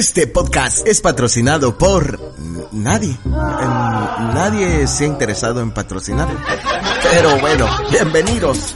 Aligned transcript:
Este 0.00 0.26
podcast 0.26 0.86
es 0.86 1.02
patrocinado 1.02 1.76
por 1.76 2.18
nadie. 2.72 3.18
Nadie 3.26 4.86
se 4.86 5.04
ha 5.04 5.06
interesado 5.06 5.60
en 5.60 5.72
patrocinarlo. 5.72 6.40
Pero 7.02 7.38
bueno, 7.38 7.68
bienvenidos. 7.90 8.74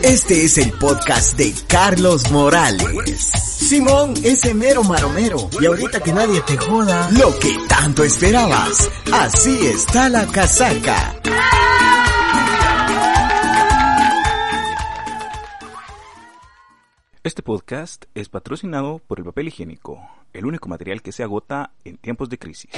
Este 0.00 0.46
es 0.46 0.56
el 0.56 0.72
podcast 0.72 1.36
de 1.36 1.54
Carlos 1.66 2.30
Morales. 2.30 3.18
Simón, 3.18 4.14
ese 4.22 4.54
mero 4.54 4.82
maromero. 4.84 5.50
Y 5.60 5.66
ahorita 5.66 6.00
que 6.00 6.14
nadie 6.14 6.40
te 6.40 6.56
joda. 6.56 7.10
Lo 7.10 7.38
que 7.38 7.54
tanto 7.68 8.02
esperabas. 8.02 8.88
Así 9.12 9.66
está 9.66 10.08
la 10.08 10.26
casaca. 10.28 11.14
Este 17.26 17.42
podcast 17.42 18.04
es 18.14 18.28
patrocinado 18.28 19.00
por 19.04 19.18
el 19.18 19.24
papel 19.24 19.48
higiénico, 19.48 20.00
el 20.32 20.46
único 20.46 20.68
material 20.68 21.02
que 21.02 21.10
se 21.10 21.24
agota 21.24 21.72
en 21.84 21.96
tiempos 21.96 22.30
de 22.30 22.38
crisis. 22.38 22.70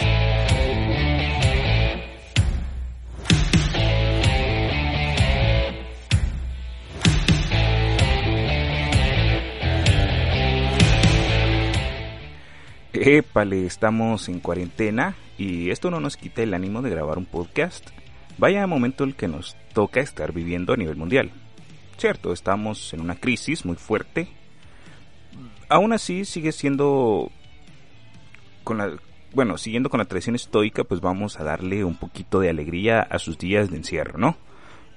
Épale, 12.94 13.66
estamos 13.66 14.30
en 14.30 14.41
cuarentena 14.41 15.14
y 15.36 15.69
esto 15.69 15.91
no 15.91 16.00
nos 16.00 16.16
quita 16.16 16.42
el 16.42 16.55
ánimo 16.55 16.80
de 16.80 16.88
grabar 16.88 17.19
un 17.19 17.27
podcast. 17.27 17.91
Vaya 18.38 18.66
momento 18.66 19.05
el 19.05 19.14
que 19.14 19.28
nos 19.28 19.58
toca 19.74 20.00
estar 20.00 20.33
viviendo 20.33 20.72
a 20.72 20.78
nivel 20.78 20.96
mundial. 20.96 21.33
Cierto, 21.98 22.33
estamos 22.33 22.94
en 22.94 23.00
una 23.00 23.16
crisis 23.16 23.66
muy 23.66 23.77
fuerte. 23.77 24.38
Aún 25.68 25.92
así 25.92 26.24
sigue 26.24 26.52
siendo 26.52 27.30
con 28.64 28.78
la 28.78 28.96
bueno, 29.34 29.58
siguiendo 29.58 29.91
con 29.91 29.98
la 29.98 30.06
tradición 30.06 30.34
estoica, 30.34 30.84
pues 30.84 31.00
vamos 31.00 31.38
a 31.38 31.44
darle 31.44 31.84
un 31.84 31.97
poquito 31.97 32.41
de 32.41 32.48
alegría 32.48 33.00
a 33.00 33.19
sus 33.19 33.38
días 33.38 33.70
de 33.70 33.77
encierro, 33.77 34.19
¿no? 34.19 34.36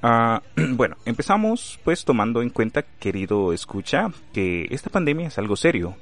Ah, 0.02 0.42
bueno, 0.56 0.96
empezamos 1.06 1.80
pues 1.84 2.06
tomando 2.06 2.42
en 2.42 2.50
cuenta, 2.50 2.84
querido 2.84 3.54
escucha, 3.54 4.08
que 4.34 4.68
esta 4.72 4.90
pandemia 4.90 5.28
es 5.28 5.38
algo 5.38 5.56
serio 5.56 5.96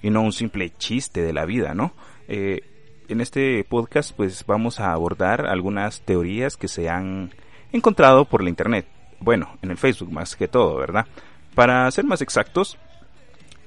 y 0.00 0.10
no 0.10 0.22
un 0.22 0.32
simple 0.32 0.72
chiste 0.78 1.22
de 1.22 1.32
la 1.32 1.44
vida, 1.44 1.74
¿no? 1.74 1.92
Eh, 2.28 2.60
en 3.08 3.20
este 3.20 3.64
podcast 3.64 4.12
pues 4.16 4.44
vamos 4.46 4.80
a 4.80 4.92
abordar 4.92 5.46
algunas 5.46 6.00
teorías 6.02 6.56
que 6.56 6.68
se 6.68 6.88
han 6.88 7.30
encontrado 7.72 8.24
por 8.24 8.42
la 8.42 8.48
internet, 8.48 8.86
bueno, 9.20 9.58
en 9.60 9.70
el 9.70 9.76
Facebook 9.76 10.12
más 10.12 10.36
que 10.36 10.48
todo, 10.48 10.76
¿verdad? 10.76 11.06
Para 11.54 11.90
ser 11.90 12.04
más 12.04 12.22
exactos, 12.22 12.78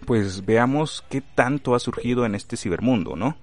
pues 0.05 0.45
veamos 0.45 1.03
qué 1.09 1.21
tanto 1.21 1.75
ha 1.75 1.79
surgido 1.79 2.25
en 2.25 2.35
este 2.35 2.57
cibermundo, 2.57 3.15
¿no? 3.15 3.37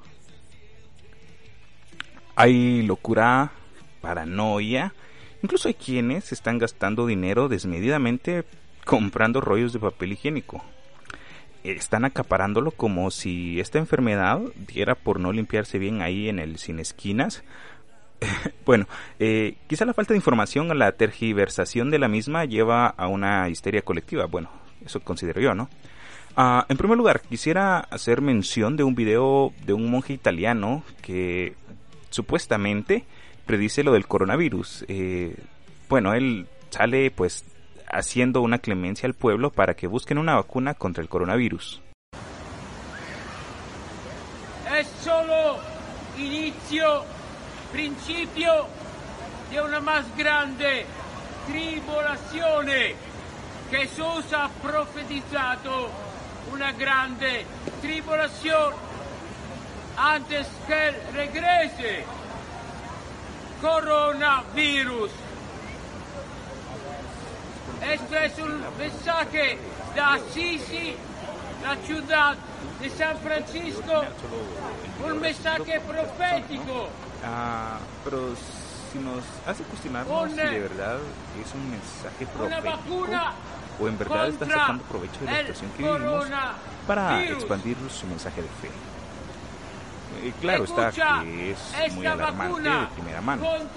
Hay 2.34 2.82
locura, 2.82 3.52
paranoia, 4.00 4.94
incluso 5.42 5.68
hay 5.68 5.74
quienes 5.74 6.32
están 6.32 6.58
gastando 6.58 7.06
dinero 7.06 7.48
desmedidamente 7.48 8.44
comprando 8.84 9.40
rollos 9.40 9.72
de 9.72 9.78
papel 9.78 10.12
higiénico. 10.12 10.64
Están 11.62 12.04
acaparándolo 12.04 12.72
como 12.72 13.10
si 13.10 13.60
esta 13.60 13.78
enfermedad 13.78 14.40
diera 14.66 14.94
por 14.94 15.20
no 15.20 15.32
limpiarse 15.32 15.78
bien 15.78 16.02
ahí 16.02 16.28
en 16.28 16.38
el 16.38 16.58
sin 16.58 16.80
esquinas. 16.80 17.44
bueno, 18.64 18.86
eh, 19.20 19.56
quizá 19.68 19.84
la 19.84 19.94
falta 19.94 20.12
de 20.14 20.18
información 20.18 20.70
o 20.70 20.74
la 20.74 20.92
tergiversación 20.92 21.90
de 21.90 21.98
la 21.98 22.08
misma 22.08 22.44
lleva 22.44 22.86
a 22.86 23.06
una 23.06 23.48
histeria 23.48 23.82
colectiva. 23.82 24.26
Bueno, 24.26 24.50
eso 24.84 25.00
considero 25.00 25.40
yo, 25.40 25.54
¿no? 25.54 25.68
Ah, 26.34 26.64
en 26.68 26.78
primer 26.78 26.96
lugar, 26.96 27.20
quisiera 27.20 27.78
hacer 27.78 28.22
mención 28.22 28.76
de 28.76 28.84
un 28.84 28.94
video 28.94 29.52
de 29.66 29.74
un 29.74 29.90
monje 29.90 30.14
italiano 30.14 30.82
que 31.02 31.54
supuestamente 32.08 33.04
predice 33.44 33.82
lo 33.82 33.92
del 33.92 34.06
coronavirus. 34.06 34.86
Eh, 34.88 35.36
bueno, 35.90 36.14
él 36.14 36.46
sale 36.70 37.10
pues 37.10 37.44
haciendo 37.86 38.40
una 38.40 38.58
clemencia 38.58 39.06
al 39.06 39.12
pueblo 39.12 39.50
para 39.50 39.74
que 39.74 39.86
busquen 39.86 40.16
una 40.16 40.36
vacuna 40.36 40.72
contra 40.72 41.02
el 41.02 41.10
coronavirus. 41.10 41.82
Es 44.78 44.86
solo 45.02 45.58
inicio, 46.16 47.04
principio 47.72 48.66
de 49.50 49.60
una 49.60 49.80
más 49.80 50.16
grande 50.16 50.86
tribolazione. 51.46 52.94
Jesús 53.70 54.32
ha 54.32 54.48
profetizado 54.62 55.90
una 56.50 56.72
grande 56.72 57.44
tribulación 57.80 58.72
antes 59.96 60.46
que 60.66 60.90
regrese. 61.12 62.04
Coronavirus. 63.60 65.10
Esto 67.82 68.16
es 68.16 68.38
un 68.38 68.60
mensaje 68.78 69.58
de 69.94 70.00
Assisi, 70.00 70.94
la 71.62 71.76
ciudad 71.76 72.36
de 72.80 72.90
San 72.90 73.16
Francisco, 73.18 74.04
un 75.04 75.20
mensaje 75.20 75.80
profético. 75.80 76.88
Ah, 77.24 77.78
pero 78.04 78.34
si 78.92 78.98
nos 78.98 79.22
hace 79.46 79.62
cuestionarnos 79.64 80.30
si 80.30 80.36
de 80.36 80.60
verdad 80.60 80.98
es 81.40 81.54
un 81.54 81.70
mensaje 81.70 82.26
Una 82.38 82.60
profético 82.60 82.76
vacuna 82.76 83.32
o 83.80 83.88
en 83.88 83.98
verdad 83.98 84.28
está 84.28 84.40
contra 84.40 84.60
sacando 84.60 84.84
provecho 84.84 85.20
de 85.20 85.26
la 85.26 85.38
situación 85.38 85.70
que 85.76 85.82
vivimos 85.82 86.26
para 86.86 87.24
expandir 87.24 87.76
su 87.90 88.06
mensaje 88.06 88.42
de 88.42 88.48
fe. 88.48 88.70
Eh, 90.22 90.32
claro 90.40 90.64
está 90.64 90.92
que 90.92 91.50
es 91.50 91.92
muy 91.94 92.06
alarmante 92.06 92.68
de 92.68 92.86
primera 92.94 93.20
mano. 93.20 93.44
En 93.56 93.68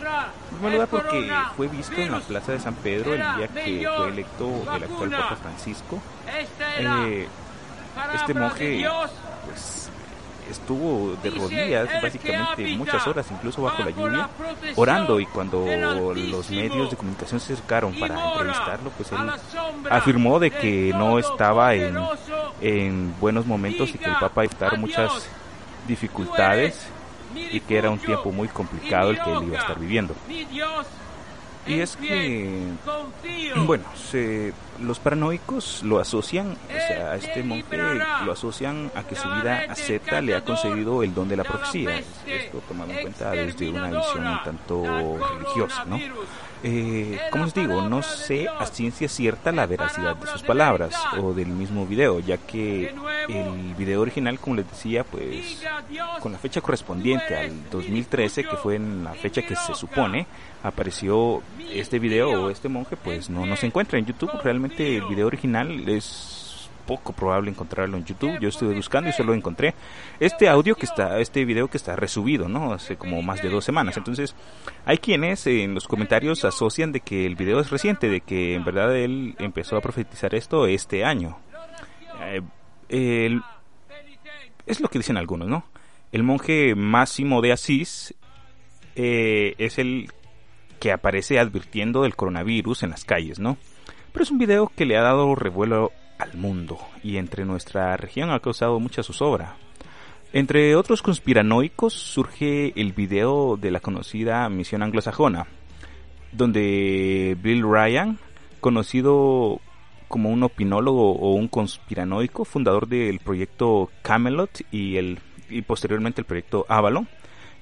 primer 0.57 0.73
lugar 0.73 0.87
porque 0.87 1.31
fue 1.55 1.67
visto 1.67 1.95
en 1.95 2.11
la 2.11 2.19
plaza 2.19 2.51
de 2.51 2.59
San 2.59 2.75
Pedro 2.75 3.13
el 3.13 3.21
día 3.21 3.47
que 3.47 3.89
fue 3.97 4.09
electo 4.09 4.75
el 4.75 4.83
actual. 4.83 5.09
Papa 5.09 5.35
Francisco. 5.37 5.99
Eh, 6.79 7.27
este 8.13 8.33
de 8.33 8.39
monje 8.39 8.87
pues 9.45 9.89
estuvo 10.49 11.15
de 11.21 11.29
rodillas 11.29 11.89
básicamente 12.01 12.75
muchas 12.75 13.05
horas 13.07 13.25
incluso 13.31 13.61
bajo 13.61 13.83
la 13.83 13.91
lluvia 13.91 14.29
orando. 14.75 15.19
Y 15.19 15.25
cuando 15.25 15.65
los 16.13 16.49
medios 16.49 16.91
de 16.91 16.97
comunicación 16.97 17.39
se 17.39 17.53
acercaron 17.53 17.93
para 17.99 18.31
entrevistarlo 18.31 18.89
pues 18.91 19.11
él 19.11 19.31
afirmó 19.89 20.39
de 20.39 20.51
que 20.51 20.93
no 20.95 21.19
estaba 21.19 21.73
en, 21.73 21.97
en 22.61 23.13
buenos 23.19 23.45
momentos 23.45 23.89
y 23.93 23.97
que 23.97 24.05
el 24.05 24.15
Papa 24.15 24.43
estar 24.43 24.73
a 24.73 24.77
muchas 24.77 25.27
dificultades 25.87 26.87
y 27.35 27.59
que 27.59 27.77
era 27.77 27.89
un 27.89 27.99
tiempo 27.99 28.31
muy 28.31 28.47
complicado 28.47 29.11
el 29.11 29.21
que 29.21 29.31
él 29.31 29.43
iba 29.43 29.57
a 29.57 29.61
estar 29.61 29.79
viviendo. 29.79 30.15
Y 31.67 31.79
es 31.79 31.97
que. 31.97 32.59
Bueno, 33.65 33.85
se, 33.95 34.53
los 34.79 34.99
paranoicos 34.99 35.81
lo 35.83 35.99
asocian, 35.99 36.51
o 36.51 36.87
sea, 36.87 37.11
a 37.11 37.15
este 37.15 37.43
monje 37.43 37.77
lo 38.25 38.31
asocian 38.31 38.91
a 38.95 39.03
que 39.03 39.15
su 39.15 39.27
vida 39.29 39.65
asceta 39.69 40.21
le 40.21 40.35
ha 40.35 40.41
concedido 40.41 41.03
el 41.03 41.13
don 41.13 41.27
de 41.27 41.37
la 41.37 41.43
profecía. 41.43 42.01
Esto 42.55 42.67
tomado 42.69 42.91
en 42.91 43.01
cuenta 43.01 43.31
desde 43.31 43.69
una 43.69 43.89
visión 43.89 44.25
un 44.25 44.43
tanto 44.43 45.17
religiosa, 45.39 45.85
¿no? 45.85 45.99
Eh, 46.63 47.19
como 47.31 47.45
les 47.45 47.53
digo, 47.53 47.81
no 47.81 48.01
sé 48.01 48.47
a 48.47 48.65
ciencia 48.65 49.07
cierta 49.07 49.51
la 49.51 49.65
veracidad 49.67 50.15
de 50.15 50.27
sus 50.27 50.41
palabras 50.41 50.95
o 51.21 51.33
del 51.33 51.47
mismo 51.47 51.85
video, 51.85 52.19
ya 52.19 52.37
que 52.37 52.95
el 53.27 53.75
video 53.77 54.01
original, 54.01 54.39
como 54.39 54.55
les 54.55 54.69
decía, 54.69 55.03
pues 55.03 55.63
con 56.21 56.31
la 56.31 56.37
fecha 56.37 56.61
correspondiente 56.61 57.35
al 57.35 57.69
2013, 57.69 58.45
que 58.45 58.55
fue 58.55 58.75
en 58.75 59.03
la 59.03 59.13
fecha 59.13 59.41
que 59.41 59.55
se 59.55 59.75
supone 59.75 60.25
apareció 60.63 61.43
este 61.71 61.99
video 61.99 62.45
o 62.45 62.49
este 62.49 62.69
monje, 62.69 62.95
pues 62.95 63.29
no, 63.29 63.45
no 63.45 63.55
se 63.55 63.67
encuentra 63.67 63.99
en 63.99 64.05
YouTube. 64.05 64.31
Realmente 64.43 64.97
el 64.97 65.05
video 65.05 65.27
original 65.27 65.87
es 65.87 66.34
poco 66.85 67.13
probable 67.13 67.49
encontrarlo 67.51 67.97
en 67.97 68.05
YouTube. 68.05 68.39
Yo 68.39 68.49
estuve 68.49 68.75
buscando 68.75 69.09
y 69.09 69.13
solo 69.13 69.33
encontré 69.33 69.73
este 70.19 70.47
audio 70.47 70.75
que 70.75 70.85
está, 70.85 71.19
este 71.19 71.43
video 71.45 71.67
que 71.67 71.77
está 71.77 71.95
resubido, 71.95 72.47
¿no? 72.47 72.73
Hace 72.73 72.95
como 72.95 73.21
más 73.21 73.41
de 73.41 73.49
dos 73.49 73.65
semanas. 73.65 73.97
Entonces, 73.97 74.35
hay 74.85 74.97
quienes 74.97 75.45
en 75.47 75.73
los 75.73 75.87
comentarios 75.87 76.45
asocian 76.45 76.91
de 76.91 76.99
que 77.01 77.25
el 77.25 77.35
video 77.35 77.59
es 77.59 77.69
reciente, 77.69 78.09
de 78.09 78.21
que 78.21 78.55
en 78.55 78.63
verdad 78.63 78.95
él 78.95 79.35
empezó 79.39 79.77
a 79.77 79.81
profetizar 79.81 80.33
esto 80.35 80.67
este 80.67 81.03
año. 81.03 81.37
Eh, 82.21 82.41
el- 82.89 83.41
es 84.65 84.79
lo 84.79 84.87
que 84.89 84.99
dicen 84.99 85.17
algunos, 85.17 85.47
¿no? 85.47 85.65
El 86.11 86.23
monje 86.23 86.75
Máximo 86.75 87.41
de 87.41 87.51
Asís 87.51 88.13
eh, 88.95 89.55
es 89.57 89.77
el 89.79 90.11
que 90.79 90.91
aparece 90.91 91.39
advirtiendo 91.39 92.03
del 92.03 92.15
coronavirus 92.15 92.83
en 92.83 92.91
las 92.91 93.03
calles, 93.05 93.39
¿no? 93.39 93.57
Pero 94.13 94.23
es 94.23 94.31
un 94.31 94.37
video 94.37 94.71
que 94.75 94.85
le 94.85 94.97
ha 94.97 95.01
dado 95.01 95.35
revuelo 95.35 95.91
al 96.17 96.33
mundo 96.35 96.79
y 97.03 97.17
entre 97.17 97.45
nuestra 97.45 97.97
región 97.97 98.29
ha 98.31 98.39
causado 98.39 98.79
mucha 98.79 99.03
zozobra. 99.03 99.55
Entre 100.33 100.75
otros 100.75 101.01
conspiranoicos 101.01 101.93
surge 101.93 102.73
el 102.79 102.93
video 102.93 103.57
de 103.57 103.71
la 103.71 103.79
conocida 103.79 104.49
misión 104.49 104.83
anglosajona, 104.83 105.47
donde 106.31 107.37
Bill 107.41 107.63
Ryan, 107.63 108.19
conocido 108.59 109.61
como 110.07 110.29
un 110.29 110.43
opinólogo 110.43 111.13
o 111.13 111.33
un 111.33 111.47
conspiranoico, 111.47 112.45
fundador 112.45 112.87
del 112.87 113.19
proyecto 113.19 113.89
Camelot 114.01 114.61
y 114.71 114.97
el 114.97 115.19
y 115.49 115.61
posteriormente 115.61 116.21
el 116.21 116.25
proyecto 116.25 116.65
Avalon, 116.67 117.07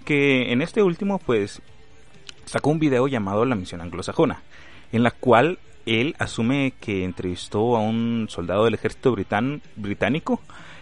que 0.06 0.52
en 0.52 0.62
este 0.62 0.82
último 0.82 1.20
pues 1.20 1.62
sacó 2.46 2.70
un 2.70 2.80
video 2.80 3.08
llamado 3.08 3.46
La 3.46 3.56
misión 3.56 3.82
anglosajona, 3.82 4.42
en 4.92 5.04
la 5.04 5.12
cual 5.12 5.60
él 5.86 6.16
asume 6.20 6.74
que 6.80 7.04
entrevistó 7.04 7.76
a 7.76 7.80
un 7.80 8.28
soldado 8.30 8.66
del 8.66 8.74
ejército 8.74 9.16
británico, 9.76 10.42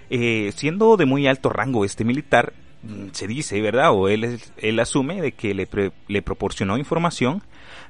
eh, 0.09 0.51
siendo 0.56 0.98
de 0.98 1.06
muy 1.06 1.27
alto 1.27 1.50
rango 1.50 1.86
este 1.86 2.03
militar, 2.03 2.53
mm, 2.83 3.07
se 3.12 3.27
dice, 3.27 3.62
¿verdad? 3.62 3.92
O 3.94 4.09
él, 4.09 4.39
asume 4.80 5.21
de 5.21 5.31
que 5.31 5.53
le, 5.53 5.68
le 6.07 6.21
proporcionó 6.21 6.77
información 6.77 7.42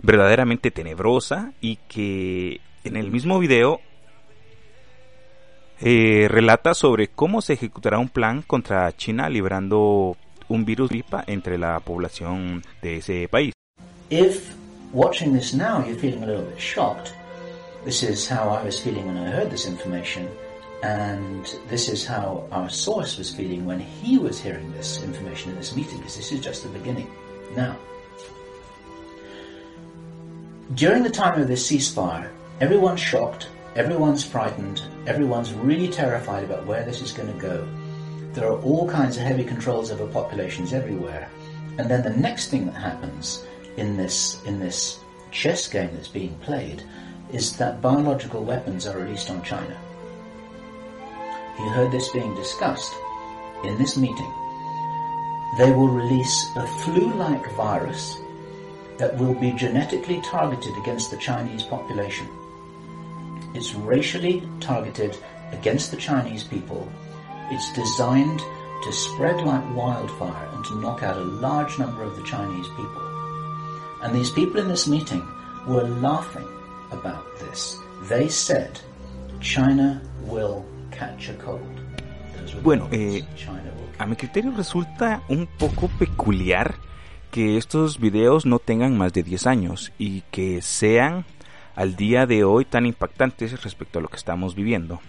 verdaderamente 0.02 0.72
tenebrosa 0.72 1.54
y 1.62 1.78
que 1.88 2.62
en 2.84 2.96
el 2.96 3.12
mismo 3.12 3.40
video 3.40 3.80
eh, 5.84 6.28
relata 6.30 6.76
sobre 6.76 7.08
cómo 7.08 7.42
se 7.42 7.54
ejecutará 7.54 7.98
un 7.98 8.10
plan 8.10 8.44
contra 8.44 8.96
China 8.96 9.30
librando 9.30 10.16
un 10.48 10.64
virus 10.64 10.90
gripa 10.90 11.24
entre 11.26 11.58
la 11.58 11.80
población 11.80 12.62
de 12.84 12.98
ese 12.98 13.28
país. 13.28 13.54
Watching 14.94 15.34
this 15.34 15.54
now 15.54 15.86
you're 15.86 15.96
feeling 15.96 16.24
a 16.24 16.26
little 16.26 16.44
bit 16.46 16.60
shocked, 16.60 17.14
this 17.86 18.04
is 18.04 18.28
how 18.28 18.50
I 18.50 18.64
was 18.64 18.80
feeling 18.80 19.08
when 19.08 19.18
I 19.18 19.32
heard 19.32 19.50
this 19.50 19.66
information, 19.66 20.30
and 20.84 21.46
this 21.68 21.90
is 21.90 22.06
how 22.06 22.48
our 22.52 22.70
source 22.70 23.18
was 23.18 23.34
feeling 23.34 23.66
when 23.66 23.80
he 23.80 24.18
was 24.18 24.40
hearing 24.40 24.72
this 24.74 25.02
information 25.04 25.52
in 25.52 25.58
this 25.58 25.76
meeting, 25.76 25.98
because 25.98 26.18
this 26.18 26.32
is 26.32 26.42
just 26.42 26.64
the 26.64 26.70
beginning. 26.70 27.10
Now, 27.56 27.78
during 30.76 31.04
the 31.04 31.10
time 31.10 31.42
of 31.42 31.48
this 31.48 31.70
ceasefire, 31.70 32.32
everyone's 32.60 33.00
shocked, 33.00 33.48
everyone's 33.76 34.24
frightened, 34.24 34.82
everyone's 35.08 35.54
really 35.54 35.88
terrified 35.88 36.44
about 36.44 36.66
where 36.66 36.84
this 36.84 37.02
is 37.02 37.12
going 37.12 37.34
to 37.34 37.40
go. 37.40 37.68
There 38.34 38.48
are 38.48 38.62
all 38.62 38.90
kinds 38.90 39.18
of 39.18 39.24
heavy 39.24 39.44
controls 39.44 39.92
over 39.92 40.08
populations 40.08 40.72
everywhere. 40.72 41.30
And 41.78 41.90
then 41.90 42.04
the 42.04 42.12
next 42.12 42.50
thing 42.50 42.66
that 42.68 42.76
happens 42.76 43.46
in 43.78 43.98
this, 43.98 44.42
in 44.44 44.60
this 44.60 45.00
chess 45.32 45.68
game 45.68 45.90
that's 45.94 46.08
being 46.08 46.36
played 46.40 46.84
is 47.32 47.56
that 47.58 47.82
biological 47.82 48.44
weapons 48.44 48.86
are 48.86 48.98
released 48.98 49.30
on 49.30 49.42
China. 49.44 49.78
You 51.60 51.70
heard 51.70 51.92
this 51.92 52.10
being 52.10 52.36
discussed 52.36 52.94
in 53.64 53.78
this 53.78 53.98
meeting. 53.98 54.34
They 55.58 55.72
will 55.72 55.88
release 55.88 56.46
a 56.56 56.68
flu-like 56.68 57.52
virus 57.56 58.18
that 58.98 59.18
will 59.18 59.34
be 59.34 59.52
genetically 59.52 60.22
targeted 60.22 60.76
against 60.78 61.12
the 61.12 61.18
Chinese 61.18 61.64
population. 61.64 62.28
It's 63.54 63.74
racially 63.74 64.44
targeted 64.60 65.18
against 65.52 65.92
the 65.92 65.98
Chinese 65.98 66.44
people. 66.44 66.90
It's 67.50 67.74
designed 67.74 68.42
to 68.84 68.92
spread 68.92 69.42
like 69.42 69.76
wildfire 69.76 70.50
and 70.54 70.64
to 70.66 70.80
knock 70.80 71.04
out 71.04 71.18
a 71.18 71.24
large 71.24 71.78
number 71.78 72.04
of 72.04 72.16
the 72.16 72.24
Chinese 72.24 72.68
people. 72.70 73.11
And 74.04 74.14
these 74.16 74.32
people 74.32 74.60
in 74.60 74.68
this 74.68 74.88
meeting 74.88 75.22
were 75.68 75.88
laughing 76.02 76.48
about 76.92 77.24
this. 77.40 77.78
They 78.10 78.30
said, 78.30 78.80
China 79.40 80.02
will 80.26 80.66
catch 80.92 81.30
a 81.30 81.34
cold. 81.36 81.62
Bueno, 82.64 82.88
eh, 82.92 83.24
a 83.98 84.06
mi 84.06 84.16
criterio 84.16 84.52
resulta 84.52 85.24
un 85.30 85.48
poco 85.48 85.88
peculiar 85.88 86.76
que 87.32 87.58
estos 87.58 88.00
videos 88.00 88.46
no 88.46 88.60
tengan 88.60 88.98
más 88.98 89.14
de 89.14 89.24
10 89.24 89.48
años 89.48 89.94
y 89.98 90.22
que 90.32 90.62
sean 90.62 91.26
al 91.76 91.96
día 91.96 92.26
de 92.26 92.44
hoy 92.44 92.66
tan 92.66 92.86
impactantes 92.86 93.64
respecto 93.64 94.00
a 94.00 94.02
lo 94.02 94.10
que 94.10 94.18
estamos 94.18 94.54
viviendo. 94.56 95.00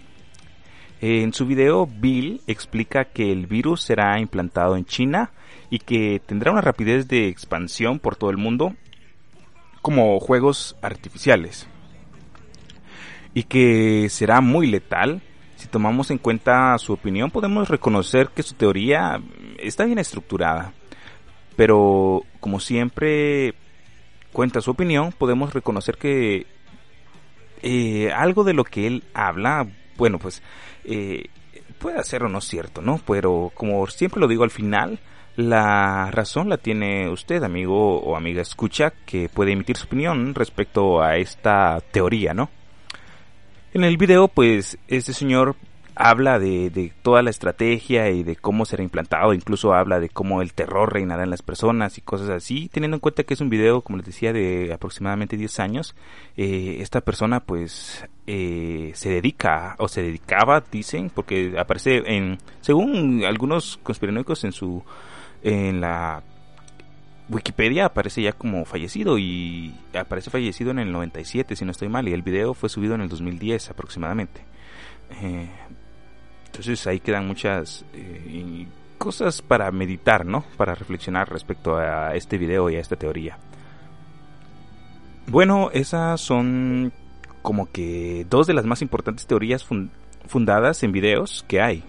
En 1.05 1.33
su 1.33 1.45
video, 1.45 1.85
Bill 1.85 2.39
explica 2.47 3.03
que 3.03 3.33
el 3.33 3.45
virus 3.45 3.81
será 3.81 4.17
implantado 4.21 4.77
en 4.77 4.85
China 4.85 5.31
y 5.69 5.79
que 5.79 6.21
tendrá 6.25 6.53
una 6.53 6.61
rapidez 6.61 7.09
de 7.09 7.27
expansión 7.27 7.99
por 7.99 8.15
todo 8.15 8.29
el 8.29 8.37
mundo 8.37 8.73
como 9.81 10.17
juegos 10.21 10.77
artificiales. 10.81 11.67
Y 13.33 13.43
que 13.43 14.07
será 14.09 14.39
muy 14.39 14.65
letal. 14.65 15.21
Si 15.57 15.67
tomamos 15.67 16.09
en 16.09 16.19
cuenta 16.19 16.77
su 16.77 16.93
opinión, 16.93 17.31
podemos 17.31 17.67
reconocer 17.67 18.29
que 18.29 18.41
su 18.41 18.53
teoría 18.53 19.21
está 19.59 19.83
bien 19.83 19.99
estructurada. 19.99 20.71
Pero 21.57 22.23
como 22.39 22.61
siempre 22.61 23.55
cuenta 24.31 24.61
su 24.61 24.71
opinión, 24.71 25.11
podemos 25.11 25.53
reconocer 25.53 25.97
que 25.97 26.47
eh, 27.61 28.09
algo 28.13 28.45
de 28.45 28.53
lo 28.53 28.63
que 28.63 28.87
él 28.87 29.03
habla, 29.13 29.67
bueno, 29.97 30.19
pues 30.19 30.41
eh, 30.85 31.25
puede 31.79 32.03
ser 32.03 32.23
o 32.23 32.29
no 32.29 32.41
cierto, 32.41 32.81
¿no? 32.81 32.99
Pero 33.05 33.51
como 33.53 33.85
siempre 33.87 34.19
lo 34.19 34.27
digo 34.27 34.43
al 34.43 34.51
final, 34.51 34.99
la 35.35 36.11
razón 36.11 36.49
la 36.49 36.57
tiene 36.57 37.09
usted, 37.09 37.43
amigo 37.43 37.99
o 37.99 38.15
amiga 38.15 38.41
escucha, 38.41 38.93
que 39.05 39.29
puede 39.29 39.51
emitir 39.51 39.77
su 39.77 39.85
opinión 39.85 40.35
respecto 40.35 41.01
a 41.01 41.17
esta 41.17 41.81
teoría, 41.91 42.33
¿no? 42.33 42.49
En 43.73 43.83
el 43.83 43.97
video, 43.97 44.27
pues, 44.27 44.77
este 44.87 45.13
señor 45.13 45.55
habla 45.95 46.39
de, 46.39 46.69
de, 46.69 46.91
toda 47.01 47.21
la 47.21 47.29
estrategia 47.29 48.09
y 48.09 48.23
de 48.23 48.35
cómo 48.35 48.65
será 48.65 48.83
implantado, 48.83 49.33
incluso 49.33 49.73
habla 49.73 49.99
de 49.99 50.09
cómo 50.09 50.41
el 50.41 50.53
terror 50.53 50.91
reinará 50.91 51.23
en 51.23 51.29
las 51.29 51.41
personas 51.41 51.97
y 51.97 52.01
cosas 52.01 52.29
así, 52.29 52.69
teniendo 52.71 52.95
en 52.95 53.01
cuenta 53.01 53.23
que 53.23 53.33
es 53.33 53.41
un 53.41 53.49
video, 53.49 53.81
como 53.81 53.97
les 53.97 54.05
decía, 54.05 54.33
de 54.33 54.73
aproximadamente 54.73 55.37
10 55.37 55.59
años, 55.59 55.95
eh, 56.37 56.77
esta 56.79 57.01
persona 57.01 57.41
pues 57.41 58.05
eh, 58.27 58.91
se 58.95 59.09
dedica 59.09 59.75
o 59.79 59.87
se 59.87 60.01
dedicaba, 60.01 60.63
dicen, 60.71 61.11
porque 61.13 61.55
aparece 61.57 62.03
en, 62.05 62.37
según 62.61 63.23
algunos 63.25 63.79
conspiranoicos 63.83 64.43
en 64.43 64.51
su, 64.51 64.83
en 65.43 65.81
la 65.81 66.23
Wikipedia 67.29 67.85
aparece 67.85 68.21
ya 68.21 68.33
como 68.33 68.65
fallecido 68.65 69.17
y 69.17 69.73
aparece 69.93 70.29
fallecido 70.29 70.71
en 70.71 70.79
el 70.79 70.91
97 70.91 71.55
si 71.55 71.65
no 71.65 71.71
estoy 71.71 71.87
mal 71.87 72.07
y 72.07 72.13
el 72.13 72.21
video 72.21 72.53
fue 72.53 72.69
subido 72.69 72.95
en 72.95 73.01
el 73.01 73.09
2010 73.09 73.69
aproximadamente. 73.69 74.41
Eh, 75.21 75.47
entonces 76.53 76.85
ahí 76.85 76.99
quedan 76.99 77.25
muchas 77.25 77.83
eh, 77.93 78.67
cosas 78.99 79.41
para 79.41 79.71
meditar, 79.71 80.23
¿no? 80.23 80.45
Para 80.55 80.75
reflexionar 80.75 81.27
respecto 81.27 81.77
a 81.77 82.13
este 82.15 82.37
video 82.37 82.69
y 82.69 82.75
a 82.75 82.79
esta 82.79 82.95
teoría. 82.95 83.39
Bueno, 85.25 85.71
esas 85.73 86.21
son 86.21 86.93
como 87.41 87.71
que 87.71 88.27
dos 88.29 88.45
de 88.45 88.53
las 88.53 88.65
más 88.65 88.83
importantes 88.83 89.25
teorías 89.25 89.65
fundadas 90.27 90.83
en 90.83 90.91
videos 90.91 91.43
que 91.47 91.59
hay. 91.59 91.83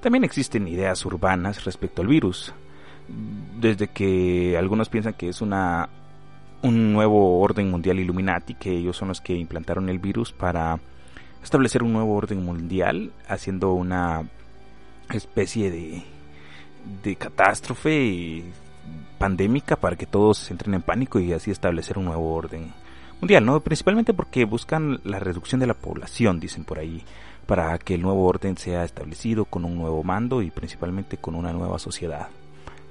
También 0.00 0.24
existen 0.24 0.66
ideas 0.66 1.04
urbanas 1.04 1.62
respecto 1.66 2.00
al 2.00 2.08
virus. 2.08 2.54
Desde 3.60 3.88
que 3.88 4.56
algunos 4.56 4.88
piensan 4.88 5.12
que 5.12 5.28
es 5.28 5.42
una 5.42 5.90
un 6.62 6.92
nuevo 6.94 7.40
orden 7.40 7.70
mundial 7.70 8.00
Illuminati, 8.00 8.54
que 8.54 8.70
ellos 8.70 8.96
son 8.96 9.08
los 9.08 9.20
que 9.20 9.34
implantaron 9.34 9.90
el 9.90 9.98
virus 9.98 10.32
para 10.32 10.78
establecer 11.42 11.82
un 11.82 11.92
nuevo 11.92 12.14
orden 12.14 12.44
mundial, 12.44 13.12
haciendo 13.28 13.72
una 13.72 14.28
especie 15.12 15.70
de, 15.70 16.02
de 17.02 17.16
catástrofe 17.16 18.44
pandémica 19.18 19.76
para 19.76 19.96
que 19.96 20.06
todos 20.06 20.50
entren 20.50 20.74
en 20.74 20.82
pánico 20.82 21.20
y 21.20 21.32
así 21.32 21.50
establecer 21.50 21.98
un 21.98 22.06
nuevo 22.06 22.34
orden 22.34 22.72
mundial, 23.20 23.44
¿no? 23.44 23.60
Principalmente 23.60 24.14
porque 24.14 24.44
buscan 24.44 25.00
la 25.04 25.18
reducción 25.18 25.60
de 25.60 25.66
la 25.66 25.74
población, 25.74 26.40
dicen 26.40 26.64
por 26.64 26.78
ahí, 26.78 27.04
para 27.46 27.76
que 27.78 27.94
el 27.94 28.02
nuevo 28.02 28.26
orden 28.26 28.56
sea 28.56 28.84
establecido 28.84 29.44
con 29.44 29.64
un 29.64 29.76
nuevo 29.76 30.02
mando 30.02 30.40
y 30.40 30.50
principalmente 30.50 31.18
con 31.18 31.34
una 31.34 31.52
nueva 31.52 31.78
sociedad. 31.78 32.28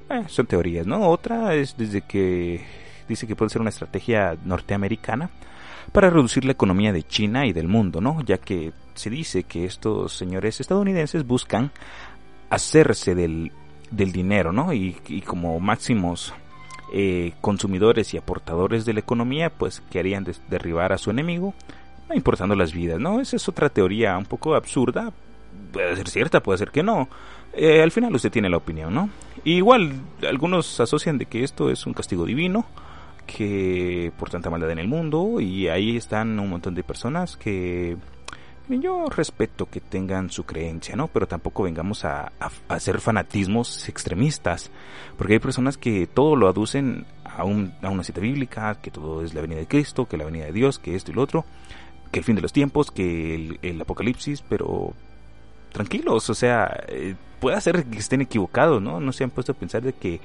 Eh, 0.09 0.23
son 0.27 0.45
teorías, 0.45 0.85
¿no? 0.85 1.07
Otra 1.07 1.55
es 1.55 1.77
desde 1.77 2.01
que 2.01 2.61
dice 3.07 3.25
que 3.25 3.35
puede 3.35 3.49
ser 3.49 3.61
una 3.61 3.69
estrategia 3.69 4.37
norteamericana 4.43 5.29
para 5.91 6.09
reducir 6.09 6.45
la 6.45 6.51
economía 6.51 6.93
de 6.93 7.03
China 7.03 7.45
y 7.45 7.53
del 7.53 7.67
mundo, 7.67 8.01
¿no? 8.01 8.21
Ya 8.21 8.37
que 8.37 8.73
se 8.93 9.09
dice 9.09 9.43
que 9.43 9.65
estos 9.65 10.13
señores 10.13 10.59
estadounidenses 10.59 11.25
buscan 11.25 11.71
hacerse 12.49 13.15
del, 13.15 13.51
del 13.91 14.11
dinero, 14.11 14.51
¿no? 14.51 14.73
Y, 14.73 14.93
como 15.25 15.59
máximos 15.59 16.33
eh, 16.93 17.33
consumidores 17.41 18.13
y 18.13 18.17
aportadores 18.17 18.85
de 18.85 18.93
la 18.93 18.99
economía, 18.99 19.49
pues 19.49 19.81
que 19.89 19.99
harían 19.99 20.25
derribar 20.49 20.91
a 20.91 20.97
su 20.97 21.11
enemigo, 21.11 21.53
no 22.09 22.15
importando 22.15 22.55
las 22.55 22.73
vidas, 22.73 22.99
¿no? 22.99 23.19
Esa 23.19 23.35
es 23.35 23.47
otra 23.47 23.69
teoría 23.69 24.17
un 24.17 24.25
poco 24.25 24.55
absurda, 24.55 25.11
puede 25.71 25.95
ser 25.95 26.09
cierta, 26.09 26.41
puede 26.41 26.57
ser 26.57 26.71
que 26.71 26.83
no. 26.83 27.07
Eh, 27.53 27.81
al 27.81 27.91
final 27.91 28.13
usted 28.13 28.31
tiene 28.31 28.49
la 28.49 28.57
opinión, 28.57 28.93
¿no? 28.93 29.09
igual 29.45 29.93
algunos 30.27 30.79
asocian 30.81 31.17
de 31.17 31.25
que 31.25 31.43
esto 31.43 31.69
es 31.69 31.85
un 31.85 31.93
castigo 31.93 32.25
divino, 32.25 32.65
que 33.29 34.11
por 34.17 34.29
tanta 34.29 34.49
maldad 34.49 34.71
en 34.71 34.79
el 34.79 34.87
mundo 34.87 35.39
y 35.39 35.67
ahí 35.67 35.97
están 35.97 36.39
un 36.39 36.49
montón 36.49 36.73
de 36.73 36.83
personas 36.83 37.37
que 37.37 37.95
yo 38.69 39.05
respeto 39.07 39.67
que 39.67 39.81
tengan 39.81 40.29
su 40.29 40.43
creencia, 40.45 40.95
¿no? 40.95 41.07
Pero 41.07 41.27
tampoco 41.27 41.63
vengamos 41.63 42.05
a, 42.05 42.31
hacer 42.67 42.99
fanatismos 42.99 43.89
extremistas, 43.89 44.69
porque 45.17 45.33
hay 45.33 45.39
personas 45.39 45.77
que 45.77 46.05
todo 46.05 46.35
lo 46.35 46.47
aducen 46.47 47.05
a, 47.23 47.43
un, 47.43 47.73
a 47.81 47.89
una 47.89 48.03
cita 48.03 48.21
bíblica, 48.21 48.75
que 48.75 48.91
todo 48.91 49.23
es 49.23 49.33
la 49.33 49.41
venida 49.41 49.59
de 49.59 49.67
Cristo, 49.67 50.07
que 50.07 50.17
la 50.17 50.25
venida 50.25 50.45
de 50.45 50.51
Dios, 50.51 50.77
que 50.77 50.95
esto 50.95 51.11
y 51.11 51.15
lo 51.15 51.23
otro. 51.23 51.45
que 52.11 52.19
el 52.19 52.25
fin 52.25 52.35
de 52.35 52.41
los 52.41 52.53
tiempos, 52.53 52.91
que 52.91 53.35
el, 53.35 53.59
el 53.61 53.81
apocalipsis, 53.81 54.43
pero 54.47 54.93
tranquilos, 55.71 56.29
o 56.29 56.33
sea, 56.35 56.83
eh, 56.87 57.15
puede 57.39 57.59
ser 57.61 57.85
que 57.85 57.97
estén 57.97 58.21
equivocados, 58.21 58.81
¿no? 58.81 58.99
No 58.99 59.11
se 59.13 59.23
han 59.23 59.29
puesto 59.29 59.51
a 59.51 59.55
pensar 59.55 59.81
de 59.81 59.93
que 59.93 60.19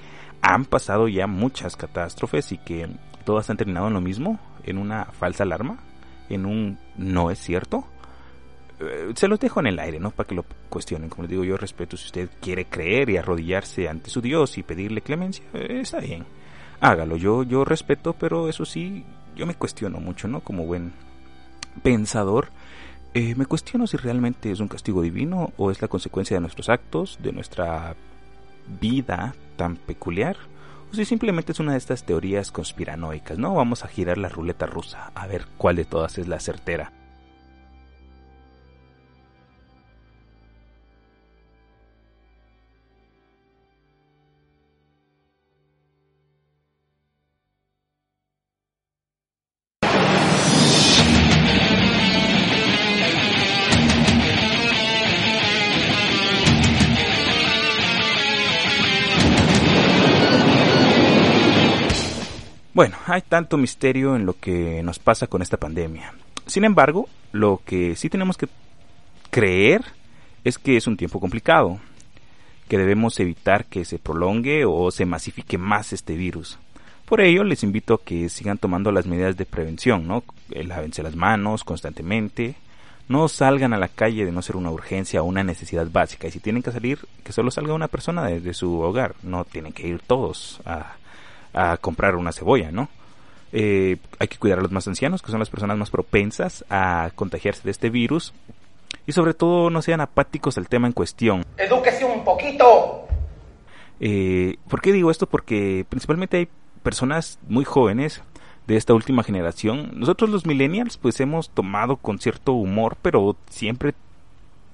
han 0.45 0.67
pasado 0.67 1.09
ya 1.09 1.27
muchas 1.27 1.75
catástrofes 1.75 2.53
y 2.53 2.59
que 2.59 2.89
todas 3.25 3.49
han 3.49 3.57
terminado 3.57 3.89
en 3.89 3.95
lo 3.95 4.03
mismo, 4.03 4.39
en 4.65 4.77
una 4.77 5.07
falsa 5.07 5.43
alarma, 5.43 5.79
en 6.29 6.45
un 6.45 6.79
no 6.97 7.31
es 7.31 7.39
cierto. 7.39 7.85
Eh, 8.79 9.13
se 9.15 9.27
los 9.27 9.41
dejo 9.41 9.61
en 9.61 9.69
el 9.69 9.79
aire, 9.79 9.99
¿no? 9.99 10.11
Para 10.11 10.27
que 10.27 10.35
lo 10.35 10.45
cuestionen. 10.69 11.09
Como 11.09 11.23
les 11.23 11.31
digo, 11.31 11.45
yo 11.45 11.57
respeto 11.57 11.97
si 11.97 12.07
usted 12.07 12.29
quiere 12.43 12.67
creer 12.67 13.09
y 13.09 13.17
arrodillarse 13.17 13.89
ante 13.89 14.11
su 14.11 14.21
Dios 14.21 14.59
y 14.59 14.63
pedirle 14.63 15.01
clemencia, 15.01 15.45
eh, 15.55 15.81
está 15.81 16.01
bien. 16.01 16.27
Hágalo, 16.81 17.17
yo, 17.17 17.43
yo 17.43 17.65
respeto, 17.65 18.13
pero 18.13 18.49
eso 18.49 18.67
sí, 18.67 19.05
yo 19.35 19.47
me 19.47 19.55
cuestiono 19.55 19.99
mucho, 19.99 20.29
¿no? 20.29 20.41
Como 20.41 20.67
buen 20.67 20.93
pensador, 21.83 22.49
eh, 23.15 23.35
me 23.35 23.47
cuestiono 23.47 23.87
si 23.87 23.97
realmente 23.97 24.51
es 24.51 24.61
un 24.61 24.69
castigo 24.69 25.01
divino 25.01 25.53
o 25.57 25.71
es 25.71 25.81
la 25.81 25.89
consecuencia 25.89 26.37
de 26.37 26.43
nuestros 26.43 26.69
actos, 26.69 27.19
de 27.23 27.33
nuestra 27.33 27.97
vida 28.80 29.35
tan 29.56 29.76
peculiar, 29.76 30.37
o 30.90 30.94
si 30.94 31.04
simplemente 31.04 31.52
es 31.52 31.61
una 31.61 31.73
de 31.73 31.78
estas 31.78 32.04
teorías 32.04 32.50
conspiranoicas, 32.50 33.38
¿no? 33.38 33.54
Vamos 33.54 33.85
a 33.85 33.88
girar 33.88 34.18
la 34.18 34.28
ruleta 34.28 34.66
rusa, 34.66 35.12
a 35.14 35.26
ver 35.26 35.47
cuál 35.56 35.76
de 35.76 35.85
todas 35.85 36.18
es 36.18 36.28
la 36.28 36.40
certera. 36.40 36.92
Bueno, 62.75 62.97
hay 63.07 63.23
tanto 63.23 63.57
misterio 63.57 64.16
en 64.16 64.26
lo 64.26 64.37
que 64.37 64.83
nos 64.83 64.99
pasa 64.99 65.28
con 65.28 65.43
esta 65.43 65.57
pandemia. 65.57 66.12
Sin 66.47 66.64
embargo, 66.64 67.09
lo 67.31 67.61
que 67.64 67.95
sí 67.95 68.11
tenemos 68.11 68.37
que 68.37 68.49
creer 69.31 69.85
es 70.43 70.59
que 70.59 70.76
es 70.76 70.88
un 70.88 70.97
tiempo 70.97 71.21
complicado, 71.21 71.78
que 72.69 72.76
debemos 72.76 73.21
evitar 73.21 73.66
que 73.66 73.85
se 73.85 74.00
prolongue 74.00 74.64
o 74.64 74.90
se 74.90 75.07
masifique 75.07 75.57
más 75.57 75.93
este 75.93 76.16
virus. 76.16 76.59
Por 77.04 77.21
ello, 77.21 77.45
les 77.45 77.62
invito 77.62 77.95
a 77.95 78.02
que 78.02 78.28
sigan 78.28 78.59
tomando 78.59 78.90
las 78.90 79.07
medidas 79.07 79.37
de 79.37 79.47
prevención, 79.47 80.09
¿no? 80.09 80.25
Eh, 80.50 80.64
lávense 80.64 81.04
las 81.04 81.14
manos 81.14 81.62
constantemente, 81.62 82.57
no 83.07 83.28
salgan 83.28 83.73
a 83.73 83.78
la 83.78 83.88
calle 83.88 84.25
de 84.25 84.33
no 84.33 84.43
ser 84.43 84.57
una 84.57 84.73
urgencia 84.73 85.23
o 85.23 85.26
una 85.26 85.45
necesidad 85.45 85.87
básica. 85.93 86.26
Y 86.26 86.33
si 86.33 86.40
tienen 86.40 86.62
que 86.62 86.73
salir, 86.73 86.99
que 87.23 87.33
solo 87.33 87.52
salga 87.52 87.73
una 87.73 87.87
persona 87.87 88.25
desde 88.25 88.52
su 88.52 88.81
hogar. 88.81 89.14
No 89.23 89.45
tienen 89.45 89.73
que 89.73 89.87
ir 89.87 90.00
todos 90.00 90.61
a, 90.64 90.97
a 91.54 91.76
comprar 91.76 92.16
una 92.16 92.32
cebolla, 92.32 92.70
¿no? 92.70 92.88
Eh, 93.52 93.99
hay 94.18 94.28
que 94.28 94.37
cuidar 94.37 94.58
a 94.58 94.62
los 94.62 94.73
más 94.73 94.88
ancianos, 94.88 95.23
que 95.23 95.30
son 95.30 95.38
las 95.38 95.49
personas 95.49 95.78
más 95.78 95.90
propensas 95.90 96.64
a 96.70 97.11
contagiarse 97.14 97.62
de 97.62 97.70
este 97.70 97.88
virus. 97.88 98.34
Y 99.06 99.12
sobre 99.12 99.34
todo 99.34 99.70
no 99.70 99.80
sean 99.82 100.00
apáticos 100.00 100.58
al 100.58 100.68
tema 100.68 100.87
en 100.87 100.92
cuestión. 100.92 101.44
Edúquese 101.56 102.04
un 102.04 102.25
poquito. 102.25 103.06
Eh, 104.00 104.56
¿Por 104.68 104.80
qué 104.80 104.92
digo 104.92 105.11
esto? 105.11 105.26
Porque 105.26 105.87
principalmente 105.88 106.38
hay 106.38 106.49
personas 106.82 107.38
muy 107.49 107.64
jóvenes 107.64 108.23
de 108.66 108.76
esta 108.76 108.94
última 108.94 109.23
generación. 109.23 109.92
Nosotros 109.94 110.30
los 110.30 110.46
millennials 110.46 110.96
pues 110.96 111.20
hemos 111.20 111.50
tomado 111.50 111.96
con 111.96 112.18
cierto 112.18 112.52
humor, 112.52 112.96
pero 113.02 113.37
siempre 113.49 113.94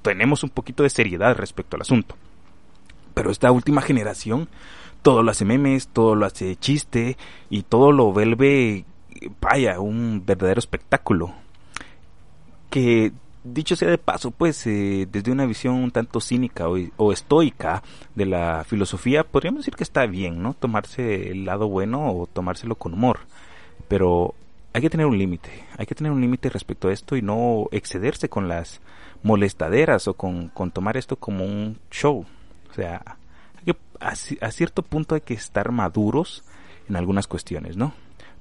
tenemos 0.02 0.42
un 0.42 0.50
poquito 0.50 0.82
de 0.82 0.90
seriedad 0.90 1.37
respecto 1.37 1.76
al 1.76 1.82
asunto. 1.82 2.14
Pero 3.21 3.33
esta 3.33 3.53
última 3.53 3.83
generación 3.83 4.49
todo 5.03 5.23
lo 5.23 5.31
hace 5.31 5.45
memes, 5.45 5.89
todo 5.89 6.15
lo 6.15 6.25
hace 6.25 6.57
chiste 6.57 7.19
y 7.50 7.65
todo 7.65 7.93
lo 7.93 8.12
vuelve, 8.12 8.87
vaya, 9.43 9.79
un 9.79 10.23
verdadero 10.25 10.59
espectáculo. 10.59 11.35
Que 12.71 13.12
dicho 13.45 13.77
sea 13.77 13.91
de 13.91 13.99
paso, 13.99 14.31
pues 14.31 14.67
eh, 14.67 15.07
desde 15.12 15.33
una 15.33 15.45
visión 15.45 15.75
un 15.75 15.91
tanto 15.91 16.19
cínica 16.19 16.65
o, 16.97 17.12
estoica 17.12 17.83
de 18.15 18.25
la 18.25 18.65
filosofía, 18.65 19.23
podríamos 19.23 19.61
decir 19.61 19.75
que 19.75 19.85
está 19.85 20.07
bien, 20.07 20.43
¿no? 20.43 20.55
Tomarse 20.55 21.31
el 21.31 21.45
lado 21.45 21.69
bueno 21.69 22.11
o 22.11 22.27
tomárselo 22.27 22.77
con 22.77 22.95
humor. 22.95 23.21
Pero 23.87 24.35
hay 24.73 24.81
que 24.81 24.89
tener 24.89 25.05
un 25.05 25.19
límite, 25.19 25.50
hay 25.77 25.85
que 25.85 25.95
tener 25.95 26.11
un 26.11 26.23
límite 26.23 26.49
respecto 26.49 26.89
a 26.89 26.93
esto 26.95 27.17
y 27.17 27.21
no 27.21 27.67
excederse 27.71 28.31
con 28.31 28.49
las 28.49 28.81
molestaderas 29.23 30.09
o 30.09 30.15
con 30.15 30.71
tomar 30.73 30.97
esto 30.97 31.17
como 31.17 31.45
un 31.45 31.79
show. 31.91 32.25
O 32.71 32.75
sea, 32.75 33.17
a, 34.00 34.09
a, 34.09 34.50
cierto 34.50 34.83
punto 34.83 35.15
hay 35.15 35.21
que 35.21 35.35
estar 35.35 35.73
maduros 35.73 36.45
en 36.89 36.97
algunas 36.97 37.27
cuestiones, 37.27 37.77
¿no? 37.77 37.93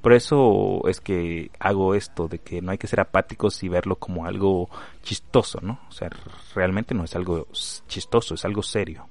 Por 0.02 0.14
eso 0.14 0.88
es 0.88 1.02
que 1.02 1.52
hago 1.60 1.94
esto, 1.94 2.30
de 2.30 2.40
que 2.40 2.62
no 2.62 2.72
hay 2.72 2.78
que 2.78 2.88
ser 2.88 3.02
apáticos 3.02 3.62
y 3.64 3.68
verlo 3.68 3.98
como 3.98 4.26
algo 4.26 4.70
chistoso, 5.04 5.60
¿no? 5.62 5.80
O 5.90 5.92
sea, 5.92 6.10
realmente 6.56 6.96
no 6.96 7.04
es 7.04 7.16
algo 7.16 7.48
chistoso, 7.88 8.36
es 8.36 8.46
algo 8.46 8.64
serio. 8.64 9.08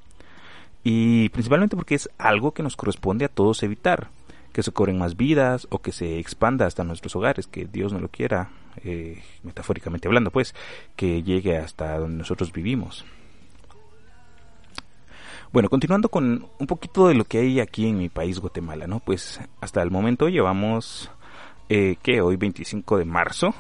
Y 0.83 1.29
principalmente 1.29 1.77
porque 1.77 1.95
es 1.95 2.09
algo 2.17 2.53
que 2.53 2.63
nos 2.63 2.77
corresponde 2.77 3.27
a 3.27 3.29
todos 3.29 3.63
evitar. 3.63 4.09
Que 4.53 4.63
se 4.63 4.73
cobren 4.73 4.99
más 4.99 5.17
vidas 5.17 5.67
o 5.71 5.81
que 5.81 5.93
se 5.93 6.19
expanda 6.19 6.65
hasta 6.65 6.85
nuestros 6.85 7.15
hogares, 7.15 7.47
que 7.47 7.67
Dios 7.67 7.93
no 7.93 8.01
lo 8.01 8.09
quiera, 8.09 8.51
eh, 8.83 9.23
metafóricamente 9.43 10.09
hablando, 10.09 10.31
pues, 10.31 10.55
que 10.97 11.23
llegue 11.23 11.59
hasta 11.59 11.99
donde 11.99 12.17
nosotros 12.17 12.51
vivimos. 12.51 13.05
Bueno, 15.51 15.71
continuando 15.71 16.11
con 16.11 16.47
un 16.59 16.67
poquito 16.67 17.09
de 17.09 17.15
lo 17.15 17.25
que 17.25 17.39
hay 17.39 17.61
aquí 17.61 17.87
en 17.89 17.97
mi 17.97 18.11
país, 18.11 18.39
Guatemala, 18.39 18.87
¿no? 18.87 19.01
Pues 19.01 19.41
hasta 19.63 19.83
el 19.83 19.91
momento 19.91 20.29
llevamos, 20.29 21.11
eh, 21.71 21.97
que 22.03 22.21
hoy 22.21 22.37
25 22.37 22.99
de 22.99 23.07
marzo, 23.07 23.55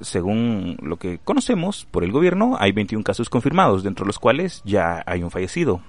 según 0.00 0.76
lo 0.82 0.96
que 0.96 1.18
conocemos 1.18 1.86
por 1.88 2.02
el 2.02 2.10
gobierno, 2.10 2.56
hay 2.58 2.72
21 2.72 3.04
casos 3.04 3.30
confirmados, 3.30 3.84
dentro 3.84 4.04
de 4.04 4.08
los 4.08 4.18
cuales 4.18 4.62
ya 4.64 5.04
hay 5.06 5.22
un 5.22 5.30
fallecido. 5.30 5.80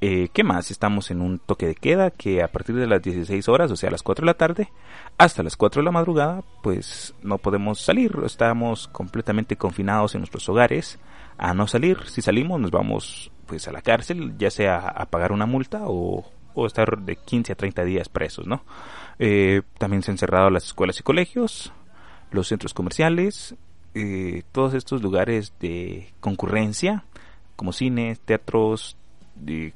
Eh, 0.00 0.30
¿Qué 0.32 0.44
más? 0.44 0.70
Estamos 0.70 1.10
en 1.10 1.20
un 1.20 1.38
toque 1.38 1.66
de 1.66 1.74
queda 1.74 2.10
que 2.10 2.42
a 2.42 2.48
partir 2.48 2.74
de 2.74 2.86
las 2.86 3.02
16 3.02 3.48
horas, 3.50 3.70
o 3.70 3.76
sea, 3.76 3.90
a 3.90 3.92
las 3.92 4.02
4 4.02 4.22
de 4.22 4.26
la 4.26 4.34
tarde, 4.34 4.72
hasta 5.18 5.42
las 5.42 5.56
4 5.56 5.82
de 5.82 5.84
la 5.84 5.92
madrugada, 5.92 6.42
pues 6.62 7.14
no 7.22 7.36
podemos 7.36 7.82
salir, 7.82 8.12
estamos 8.24 8.88
completamente 8.88 9.56
confinados 9.56 10.14
en 10.14 10.22
nuestros 10.22 10.48
hogares 10.48 10.98
a 11.36 11.52
no 11.54 11.66
salir. 11.66 11.98
Si 12.06 12.22
salimos 12.22 12.60
nos 12.60 12.70
vamos 12.70 13.30
pues 13.52 13.68
a 13.68 13.72
la 13.72 13.82
cárcel, 13.82 14.32
ya 14.38 14.50
sea 14.50 14.78
a 14.78 15.04
pagar 15.04 15.30
una 15.30 15.44
multa 15.44 15.82
o, 15.84 16.24
estar 16.66 16.96
de 17.00 17.16
15 17.16 17.52
a 17.52 17.54
30 17.54 17.84
días 17.84 18.08
presos, 18.08 18.46
¿no? 18.46 18.64
Eh, 19.18 19.60
también 19.76 20.02
se 20.02 20.10
han 20.10 20.16
cerrado 20.16 20.48
las 20.48 20.64
escuelas 20.64 20.98
y 20.98 21.02
colegios, 21.02 21.70
los 22.30 22.48
centros 22.48 22.72
comerciales, 22.72 23.54
eh, 23.94 24.42
todos 24.52 24.72
estos 24.72 25.02
lugares 25.02 25.52
de 25.60 26.14
concurrencia, 26.20 27.04
como 27.54 27.74
cines, 27.74 28.20
teatros, 28.20 28.96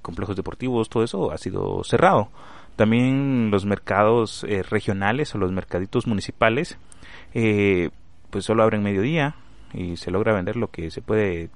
complejos 0.01 0.37
deportivos, 0.37 0.89
todo 0.89 1.05
eso 1.05 1.31
ha 1.31 1.37
sido 1.37 1.85
cerrado. 1.85 2.31
También 2.77 3.51
los 3.51 3.67
mercados 3.67 4.43
eh, 4.49 4.63
regionales 4.63 5.35
o 5.35 5.39
los 5.39 5.53
mercaditos 5.53 6.07
municipales, 6.07 6.79
eh, 7.35 7.91
pues 8.31 8.47
solo 8.47 8.63
abren 8.63 8.83
mediodía 8.83 9.35
y 9.75 9.99
se 9.99 10.11
logra 10.11 10.33
vender 10.33 10.57
lo 10.57 10.71
que 10.71 10.91
se 10.91 11.03
puede, 11.03 11.51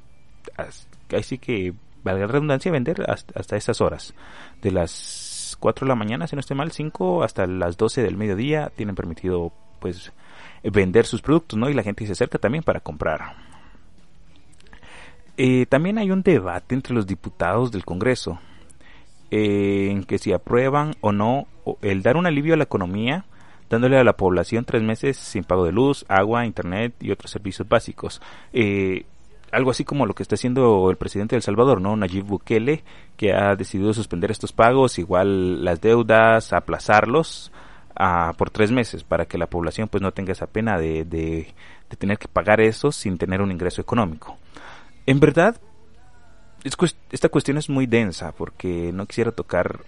así 1.17 1.39
que 1.39 1.73
valga 2.05 2.27
la 2.27 2.33
redundancia, 2.33 2.73
vender 2.73 3.05
hasta, 3.09 3.39
hasta 3.39 3.57
esas 3.57 3.81
horas. 3.81 4.15
De 4.63 4.71
las 4.71 5.57
4 5.61 5.85
de 5.85 5.89
la 5.89 5.95
mañana, 5.95 6.27
si 6.27 6.37
no 6.37 6.41
esté 6.41 6.55
mal, 6.55 6.73
5 6.73 7.23
hasta 7.23 7.47
las 7.47 7.77
12 7.77 8.03
del 8.03 8.17
mediodía 8.17 8.71
tienen 8.75 8.95
permitido 8.95 9.53
pues 9.81 10.13
vender 10.63 11.07
sus 11.07 11.23
productos, 11.23 11.59
¿no? 11.59 11.71
Y 11.71 11.75
la 11.75 11.83
gente 11.83 12.07
se 12.07 12.13
acerca 12.13 12.39
también 12.39 12.63
para 12.63 12.81
comprar. 12.81 13.35
Eh, 15.37 15.67
también 15.67 15.99
hay 15.99 16.11
un 16.11 16.23
debate 16.23 16.75
entre 16.75 16.95
los 16.95 17.07
diputados 17.07 17.73
del 17.73 17.85
Congreso 17.85 18.39
eh, 19.31 19.89
en 19.91 20.05
que 20.05 20.19
si 20.19 20.33
aprueban 20.33 20.95
o 21.01 21.13
no 21.13 21.47
el 21.81 22.03
dar 22.03 22.17
un 22.17 22.27
alivio 22.27 22.55
a 22.55 22.57
la 22.57 22.65
economía 22.65 23.25
dándole 23.71 23.97
a 23.97 24.05
la 24.05 24.17
población 24.17 24.65
tres 24.65 24.83
meses 24.83 25.17
sin 25.17 25.45
pago 25.45 25.65
de 25.65 25.73
luz, 25.73 26.05
agua, 26.09 26.45
internet 26.45 26.93
y 27.01 27.13
otros 27.13 27.31
servicios 27.31 27.69
básicos. 27.69 28.21
Eh, 28.53 29.07
algo 29.53 29.71
así 29.71 29.85
como 29.85 30.07
lo 30.07 30.15
que 30.15 30.23
está 30.23 30.35
haciendo 30.35 30.91
el 30.91 30.97
presidente 30.97 31.37
de 31.37 31.43
Salvador, 31.43 31.81
¿no? 31.81 31.97
Nayib 31.97 32.25
Bukele, 32.25 32.85
que 33.17 33.33
ha 33.33 33.55
decidido 33.57 33.93
suspender 33.93 34.31
estos 34.31 34.53
pagos, 34.53 34.99
igual 34.99 35.65
las 35.65 35.81
deudas, 35.81 36.53
aplazarlos 36.53 37.53
a, 37.95 38.33
por 38.37 38.51
tres 38.51 38.71
meses 38.71 39.05
para 39.05 39.27
que 39.27 39.39
la 39.39 39.47
población 39.47 39.89
pues 39.89 40.03
no 40.03 40.13
tenga 40.13 40.33
esa 40.33 40.47
pena 40.47 40.79
de, 40.79 41.05
de, 41.05 41.53
de 41.89 41.97
tener 41.97 42.19
que 42.19 42.29
pagar 42.29 42.61
eso 42.61 42.93
sin 42.93 43.19
tener 43.19 43.43
un 43.43 43.51
ingreso 43.51 43.81
económico. 43.81 44.39
En 45.07 45.21
verdad, 45.21 45.61
es, 46.65 46.77
esta 47.11 47.29
cuestión 47.29 47.59
es 47.59 47.69
muy 47.69 47.87
densa 47.87 48.33
porque 48.33 48.93
no 48.93 49.07
quisiera 49.07 49.33
tocar 49.33 49.81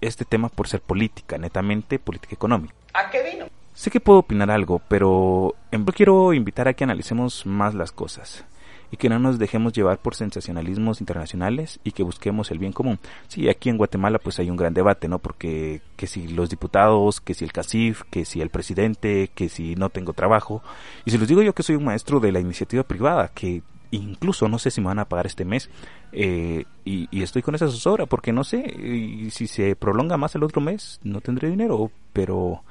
este 0.00 0.24
tema 0.24 0.48
por 0.48 0.68
ser 0.68 0.80
política, 0.80 1.38
netamente 1.38 1.98
política 1.98 2.34
económica. 2.34 2.74
¿A 2.94 3.08
qué 3.10 3.22
vino? 3.22 3.46
Sé 3.74 3.90
que 3.90 4.00
puedo 4.00 4.18
opinar 4.18 4.50
algo, 4.50 4.80
pero 4.88 5.54
en 5.70 5.84
quiero 5.84 6.34
invitar 6.34 6.68
a 6.68 6.74
que 6.74 6.84
analicemos 6.84 7.46
más 7.46 7.74
las 7.74 7.90
cosas 7.90 8.44
y 8.92 8.98
que 8.98 9.08
no 9.08 9.18
nos 9.18 9.38
dejemos 9.38 9.72
llevar 9.72 9.98
por 9.98 10.14
sensacionalismos 10.14 11.00
internacionales 11.00 11.80
y 11.82 11.92
que 11.92 12.02
busquemos 12.02 12.50
el 12.50 12.58
bien 12.58 12.72
común. 12.72 12.98
Sí, 13.26 13.48
aquí 13.48 13.70
en 13.70 13.78
Guatemala 13.78 14.18
pues 14.18 14.38
hay 14.38 14.50
un 14.50 14.58
gran 14.58 14.74
debate, 14.74 15.08
¿no? 15.08 15.18
Porque 15.18 15.80
que 15.96 16.06
si 16.06 16.28
los 16.28 16.50
diputados, 16.50 17.22
que 17.22 17.32
si 17.32 17.44
el 17.46 17.52
CACIF, 17.52 18.02
que 18.10 18.26
si 18.26 18.42
el 18.42 18.50
presidente, 18.50 19.30
que 19.34 19.48
si 19.48 19.74
no 19.76 19.88
tengo 19.88 20.12
trabajo. 20.12 20.62
Y 21.06 21.10
si 21.10 21.16
les 21.16 21.26
digo 21.26 21.40
yo 21.40 21.54
que 21.54 21.62
soy 21.62 21.76
un 21.76 21.84
maestro 21.84 22.20
de 22.20 22.32
la 22.32 22.40
iniciativa 22.40 22.82
privada, 22.82 23.28
que 23.34 23.62
incluso 23.92 24.46
no 24.48 24.58
sé 24.58 24.70
si 24.70 24.82
me 24.82 24.88
van 24.88 24.98
a 24.98 25.08
pagar 25.08 25.26
este 25.26 25.46
mes 25.46 25.70
eh, 26.12 26.64
y, 26.84 27.08
y, 27.10 27.22
estoy 27.22 27.42
con 27.42 27.54
esa 27.54 27.68
zozobra 27.68 28.06
porque 28.06 28.32
no 28.32 28.42
sé 28.42 28.58
y 28.58 29.30
si 29.30 29.46
se 29.46 29.76
prolonga 29.76 30.16
más 30.16 30.34
el 30.34 30.44
otro 30.44 30.62
mes 30.62 30.98
no 31.04 31.20
tendré 31.20 31.50
dinero 31.50 31.90
pero 32.14 32.62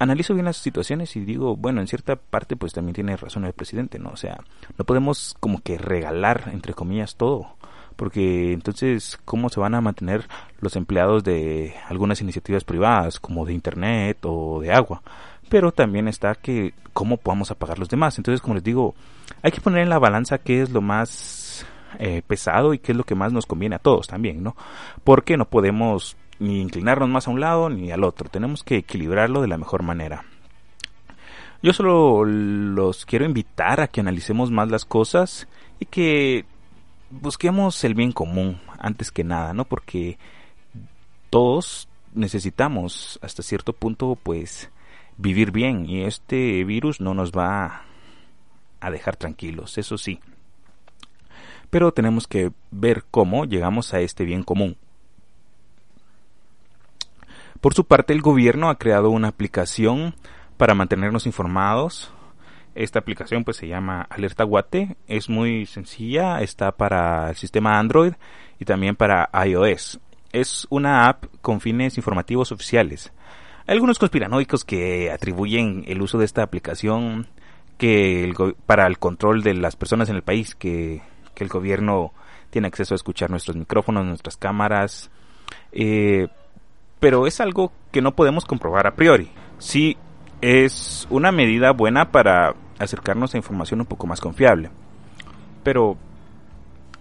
analizo 0.00 0.32
bien 0.34 0.46
las 0.46 0.56
situaciones 0.56 1.14
y 1.14 1.20
digo, 1.20 1.56
bueno, 1.56 1.80
en 1.80 1.86
cierta 1.86 2.16
parte 2.16 2.56
pues 2.56 2.72
también 2.72 2.94
tiene 2.94 3.16
razón 3.16 3.44
el 3.44 3.52
presidente, 3.52 3.98
¿no? 3.98 4.10
O 4.10 4.16
sea, 4.16 4.40
no 4.78 4.84
podemos 4.84 5.36
como 5.40 5.60
que 5.60 5.78
regalar, 5.78 6.50
entre 6.52 6.74
comillas, 6.74 7.14
todo. 7.16 7.54
Porque 7.96 8.52
entonces, 8.52 9.20
¿cómo 9.26 9.50
se 9.50 9.60
van 9.60 9.74
a 9.74 9.82
mantener 9.82 10.26
los 10.60 10.74
empleados 10.74 11.22
de 11.22 11.74
algunas 11.86 12.22
iniciativas 12.22 12.64
privadas, 12.64 13.20
como 13.20 13.44
de 13.44 13.52
Internet 13.52 14.18
o 14.22 14.60
de 14.62 14.72
agua? 14.72 15.02
Pero 15.50 15.70
también 15.70 16.08
está 16.08 16.34
que, 16.34 16.72
¿cómo 16.94 17.18
podamos 17.18 17.50
apagar 17.50 17.78
los 17.78 17.90
demás? 17.90 18.16
Entonces, 18.16 18.40
como 18.40 18.54
les 18.54 18.64
digo, 18.64 18.94
hay 19.42 19.52
que 19.52 19.60
poner 19.60 19.82
en 19.82 19.90
la 19.90 19.98
balanza 19.98 20.38
qué 20.38 20.62
es 20.62 20.70
lo 20.70 20.80
más 20.80 21.66
eh, 21.98 22.22
pesado 22.26 22.72
y 22.72 22.78
qué 22.78 22.92
es 22.92 22.96
lo 22.96 23.04
que 23.04 23.14
más 23.14 23.34
nos 23.34 23.44
conviene 23.44 23.76
a 23.76 23.80
todos 23.80 24.06
también, 24.06 24.42
¿no? 24.42 24.56
Porque 25.04 25.36
no 25.36 25.44
podemos 25.44 26.16
ni 26.40 26.60
inclinarnos 26.60 27.08
más 27.08 27.28
a 27.28 27.30
un 27.30 27.38
lado 27.38 27.70
ni 27.70 27.92
al 27.92 28.02
otro. 28.02 28.28
Tenemos 28.28 28.64
que 28.64 28.78
equilibrarlo 28.78 29.40
de 29.40 29.48
la 29.48 29.58
mejor 29.58 29.84
manera. 29.84 30.24
Yo 31.62 31.72
solo 31.72 32.24
los 32.24 33.04
quiero 33.04 33.26
invitar 33.26 33.80
a 33.80 33.86
que 33.86 34.00
analicemos 34.00 34.50
más 34.50 34.70
las 34.70 34.86
cosas 34.86 35.46
y 35.78 35.84
que 35.84 36.46
busquemos 37.10 37.84
el 37.84 37.94
bien 37.94 38.12
común 38.12 38.58
antes 38.78 39.12
que 39.12 39.24
nada, 39.24 39.52
¿no? 39.52 39.66
Porque 39.66 40.18
todos 41.28 41.88
necesitamos 42.14 43.18
hasta 43.22 43.42
cierto 43.42 43.74
punto 43.74 44.18
pues 44.20 44.70
vivir 45.18 45.52
bien 45.52 45.88
y 45.88 46.02
este 46.04 46.64
virus 46.64 47.00
no 47.00 47.12
nos 47.12 47.30
va 47.30 47.82
a 48.80 48.90
dejar 48.90 49.16
tranquilos, 49.16 49.76
eso 49.76 49.98
sí. 49.98 50.18
Pero 51.68 51.92
tenemos 51.92 52.26
que 52.26 52.52
ver 52.70 53.04
cómo 53.10 53.44
llegamos 53.44 53.92
a 53.92 54.00
este 54.00 54.24
bien 54.24 54.42
común. 54.42 54.76
Por 57.60 57.74
su 57.74 57.84
parte, 57.84 58.12
el 58.14 58.22
gobierno 58.22 58.70
ha 58.70 58.78
creado 58.78 59.10
una 59.10 59.28
aplicación 59.28 60.14
para 60.56 60.74
mantenernos 60.74 61.26
informados. 61.26 62.10
Esta 62.74 62.98
aplicación 62.98 63.44
pues 63.44 63.58
se 63.58 63.68
llama 63.68 64.06
Alerta 64.08 64.44
Guate, 64.44 64.96
es 65.06 65.28
muy 65.28 65.66
sencilla, 65.66 66.40
está 66.40 66.72
para 66.72 67.28
el 67.30 67.36
sistema 67.36 67.78
Android 67.78 68.14
y 68.58 68.64
también 68.64 68.96
para 68.96 69.28
iOS. 69.44 70.00
Es 70.32 70.66
una 70.70 71.08
app 71.08 71.24
con 71.42 71.60
fines 71.60 71.98
informativos 71.98 72.52
oficiales. 72.52 73.12
Hay 73.66 73.74
algunos 73.74 73.98
conspiranoicos 73.98 74.64
que 74.64 75.10
atribuyen 75.10 75.84
el 75.86 76.00
uso 76.00 76.16
de 76.18 76.24
esta 76.24 76.42
aplicación 76.42 77.26
que 77.76 78.32
para 78.66 78.86
el 78.86 78.98
control 78.98 79.42
de 79.42 79.54
las 79.54 79.76
personas 79.76 80.08
en 80.08 80.16
el 80.16 80.22
país, 80.22 80.54
que, 80.54 81.02
el 81.36 81.48
gobierno 81.48 82.12
tiene 82.50 82.68
acceso 82.68 82.92
a 82.92 82.96
escuchar 82.96 83.30
nuestros 83.30 83.56
micrófonos, 83.56 84.04
nuestras 84.04 84.36
cámaras. 84.36 85.10
Eh, 85.72 86.28
pero 87.00 87.26
es 87.26 87.40
algo 87.40 87.72
que 87.90 88.02
no 88.02 88.14
podemos 88.14 88.44
comprobar 88.44 88.86
a 88.86 88.94
priori. 88.94 89.30
Sí 89.58 89.96
es 90.40 91.06
una 91.10 91.32
medida 91.32 91.72
buena 91.72 92.12
para 92.12 92.54
acercarnos 92.78 93.34
a 93.34 93.38
información 93.38 93.80
un 93.80 93.86
poco 93.86 94.06
más 94.06 94.20
confiable. 94.20 94.70
Pero, 95.62 95.96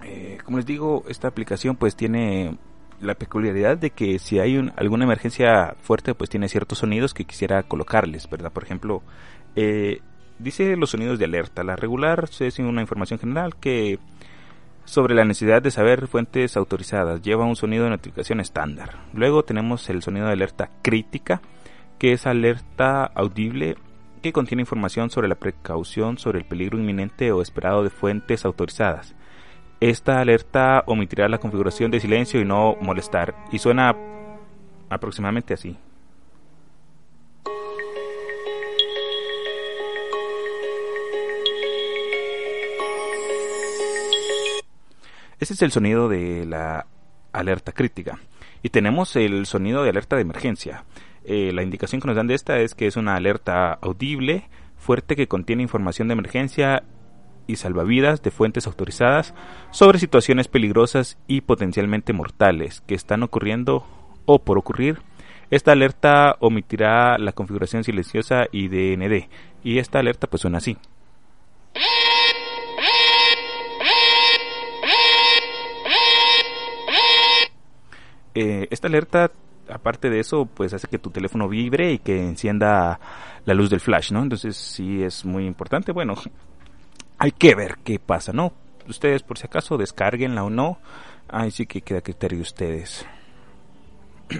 eh, 0.03 0.37
como 0.43 0.57
les 0.57 0.65
digo, 0.65 1.03
esta 1.07 1.27
aplicación 1.27 1.75
pues 1.75 1.95
tiene 1.95 2.57
la 3.01 3.15
peculiaridad 3.15 3.77
de 3.77 3.91
que 3.91 4.19
si 4.19 4.39
hay 4.39 4.71
alguna 4.75 5.05
emergencia 5.05 5.75
fuerte 5.81 6.13
pues 6.13 6.29
tiene 6.29 6.49
ciertos 6.49 6.79
sonidos 6.79 7.13
que 7.13 7.23
quisiera 7.23 7.63
colocarles, 7.63 8.29
¿verdad? 8.29 8.51
Por 8.51 8.63
ejemplo, 8.63 9.01
eh, 9.55 10.01
dice 10.37 10.75
los 10.75 10.89
sonidos 10.89 11.19
de 11.19 11.25
alerta. 11.25 11.63
La 11.63 11.75
regular 11.75 12.29
es 12.39 12.59
una 12.59 12.81
información 12.81 13.19
general 13.19 13.55
que 13.55 13.99
sobre 14.89 15.13
la 15.13 15.23
necesidad 15.23 15.61
de 15.61 15.69
saber 15.69 16.07
fuentes 16.07 16.57
autorizadas. 16.57 17.21
Lleva 17.21 17.45
un 17.45 17.55
sonido 17.55 17.83
de 17.83 17.91
notificación 17.91 18.39
estándar. 18.39 18.95
Luego 19.13 19.43
tenemos 19.43 19.87
el 19.91 20.01
sonido 20.01 20.25
de 20.25 20.33
alerta 20.33 20.71
crítica, 20.81 21.41
que 21.99 22.11
es 22.11 22.25
alerta 22.25 23.05
audible 23.05 23.77
que 24.23 24.33
contiene 24.33 24.63
información 24.63 25.11
sobre 25.11 25.27
la 25.27 25.35
precaución 25.35 26.17
sobre 26.17 26.39
el 26.39 26.45
peligro 26.45 26.79
inminente 26.79 27.31
o 27.31 27.41
esperado 27.43 27.83
de 27.83 27.91
fuentes 27.91 28.45
autorizadas. 28.45 29.15
Esta 29.79 30.19
alerta 30.19 30.83
omitirá 30.87 31.29
la 31.29 31.37
configuración 31.37 31.91
de 31.91 31.99
silencio 31.99 32.41
y 32.41 32.45
no 32.45 32.75
molestar 32.81 33.35
y 33.51 33.59
suena 33.59 33.95
aproximadamente 34.89 35.53
así. 35.53 35.77
Ese 45.39 45.53
es 45.53 45.61
el 45.61 45.71
sonido 45.71 46.09
de 46.09 46.45
la 46.45 46.87
alerta 47.31 47.71
crítica. 47.71 48.19
Y 48.61 48.69
tenemos 48.69 49.15
el 49.15 49.45
sonido 49.45 49.83
de 49.83 49.89
alerta 49.89 50.15
de 50.15 50.23
emergencia. 50.23 50.83
Eh, 51.23 51.51
la 51.53 51.63
indicación 51.63 52.01
que 52.01 52.07
nos 52.07 52.15
dan 52.15 52.27
de 52.27 52.35
esta 52.35 52.59
es 52.59 52.75
que 52.75 52.87
es 52.87 52.97
una 52.97 53.15
alerta 53.15 53.73
audible, 53.81 54.49
fuerte, 54.77 55.15
que 55.15 55.27
contiene 55.27 55.63
información 55.63 56.07
de 56.07 56.13
emergencia 56.13 56.83
y 57.47 57.55
salvavidas 57.55 58.21
de 58.21 58.31
fuentes 58.31 58.67
autorizadas 58.67 59.33
sobre 59.71 59.99
situaciones 59.99 60.47
peligrosas 60.47 61.17
y 61.25 61.41
potencialmente 61.41 62.13
mortales 62.13 62.81
que 62.81 62.95
están 62.95 63.23
ocurriendo 63.23 63.85
o 64.25 64.39
por 64.43 64.57
ocurrir. 64.57 65.01
Esta 65.49 65.71
alerta 65.71 66.35
omitirá 66.39 67.17
la 67.17 67.31
configuración 67.31 67.83
silenciosa 67.83 68.45
y 68.51 68.67
DND. 68.67 69.29
Y 69.63 69.79
esta 69.79 69.99
alerta 69.99 70.27
pues 70.27 70.41
suena 70.41 70.59
así. 70.59 70.77
Eh, 78.41 78.69
esta 78.71 78.87
alerta, 78.87 79.31
aparte 79.67 80.09
de 80.09 80.21
eso, 80.21 80.45
pues 80.45 80.73
hace 80.73 80.87
que 80.87 80.97
tu 80.97 81.09
teléfono 81.09 81.49
vibre 81.49 81.91
y 81.91 81.99
que 81.99 82.23
encienda 82.23 82.97
la 83.43 83.53
luz 83.53 83.69
del 83.69 83.81
flash, 83.81 84.13
¿no? 84.13 84.23
Entonces 84.23 84.55
sí 84.55 85.03
es 85.03 85.25
muy 85.25 85.45
importante. 85.45 85.91
Bueno, 85.91 86.15
hay 87.17 87.33
que 87.33 87.53
ver 87.53 87.79
qué 87.83 87.99
pasa, 87.99 88.31
¿no? 88.31 88.53
Ustedes 88.87 89.23
por 89.23 89.37
si 89.37 89.45
acaso 89.45 89.77
descarguenla 89.77 90.45
o 90.45 90.49
no. 90.49 90.77
Ahí 91.27 91.51
sí 91.51 91.65
que 91.65 91.81
queda 91.81 91.99
criterio 91.99 92.37
de 92.37 92.43
ustedes. 92.43 93.05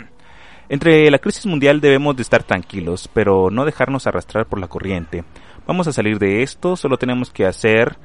Entre 0.70 1.12
la 1.12 1.20
crisis 1.20 1.46
mundial 1.46 1.82
debemos 1.82 2.16
de 2.16 2.22
estar 2.22 2.44
tranquilos, 2.44 3.10
pero 3.12 3.52
no 3.52 3.66
dejarnos 3.66 4.08
arrastrar 4.08 4.46
por 4.46 4.62
la 4.62 4.70
corriente. 4.70 5.26
Vamos 5.68 5.88
a 5.88 5.92
salir 5.92 6.20
de 6.20 6.42
esto, 6.42 6.78
solo 6.78 6.96
tenemos 6.96 7.32
que 7.32 7.46
hacer 7.46 7.98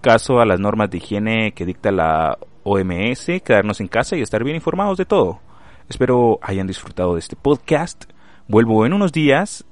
caso 0.00 0.38
a 0.38 0.46
las 0.46 0.60
normas 0.60 0.90
de 0.90 0.98
higiene 0.98 1.52
que 1.52 1.66
dicta 1.66 1.90
la 1.90 2.38
OMS, 2.64 3.26
quedarnos 3.44 3.80
en 3.80 3.88
casa 3.88 4.16
y 4.16 4.22
estar 4.22 4.42
bien 4.44 4.56
informados 4.56 4.98
de 4.98 5.06
todo. 5.06 5.40
Espero 5.88 6.38
hayan 6.42 6.66
disfrutado 6.66 7.14
de 7.14 7.20
este 7.20 7.36
podcast. 7.36 8.04
Vuelvo 8.48 8.86
en 8.86 8.92
unos 8.92 9.12
días, 9.12 9.64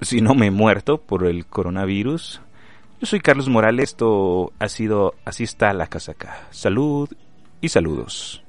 si 0.00 0.20
no 0.20 0.34
me 0.34 0.46
he 0.46 0.50
muerto 0.50 0.98
por 0.98 1.26
el 1.26 1.46
coronavirus. 1.46 2.40
Yo 3.00 3.06
soy 3.06 3.20
Carlos 3.20 3.48
Morales, 3.48 3.90
esto 3.90 4.52
ha 4.58 4.68
sido 4.68 5.14
Así 5.24 5.44
está 5.44 5.72
la 5.72 5.86
casaca. 5.86 6.46
Salud 6.50 7.08
y 7.60 7.68
saludos. 7.68 8.42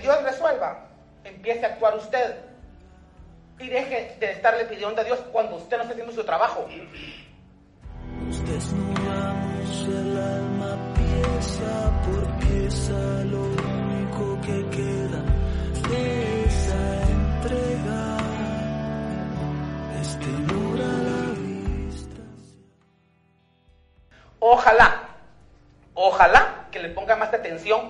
Dios 0.00 0.22
resuelva. 0.22 0.86
Empiece 1.24 1.64
a 1.64 1.68
actuar 1.70 1.96
usted. 1.96 2.36
Y 3.58 3.68
deje 3.68 4.16
de 4.18 4.32
estarle 4.32 4.64
pidiendo 4.64 5.00
a 5.00 5.04
Dios 5.04 5.20
cuando 5.32 5.56
usted 5.56 5.76
no 5.76 5.82
está 5.82 5.92
haciendo 5.92 6.12
su 6.12 6.24
trabajo. 6.24 6.66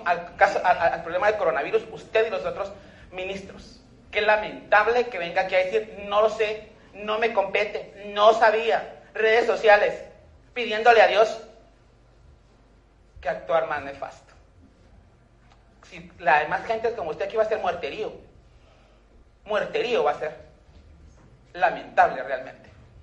al, 0.05 0.33
al 0.63 1.03
problema 1.03 1.27
del 1.27 1.37
coronavirus, 1.37 1.83
usted 1.91 2.27
y 2.27 2.29
los 2.29 2.45
otros 2.45 2.71
ministros. 3.11 3.81
Qué 4.11 4.21
lamentable 4.21 5.07
que 5.07 5.17
venga 5.17 5.43
aquí 5.43 5.55
a 5.55 5.59
decir, 5.59 6.05
no 6.07 6.21
lo 6.21 6.29
sé, 6.29 6.69
no 6.93 7.19
me 7.19 7.33
compete, 7.33 8.11
no 8.13 8.33
sabía, 8.33 9.03
redes 9.13 9.45
sociales, 9.45 10.03
pidiéndole 10.53 11.01
a 11.01 11.07
Dios 11.07 11.41
que 13.21 13.29
actuar 13.29 13.67
más 13.67 13.83
nefasto. 13.83 14.33
Si 15.89 16.11
la 16.19 16.39
demás 16.39 16.65
gente 16.65 16.93
como 16.93 17.11
usted 17.11 17.25
aquí 17.25 17.37
va 17.37 17.43
a 17.43 17.49
ser 17.49 17.59
muerterío, 17.59 18.13
muerterío 19.45 20.03
va 20.03 20.11
a 20.11 20.19
ser. 20.19 20.35
Lamentable 21.53 22.23
realmente. 22.23 22.70